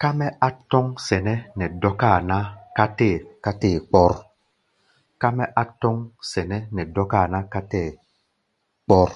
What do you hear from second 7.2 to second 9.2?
ná ká tɛ́ɛ kpɔ́r.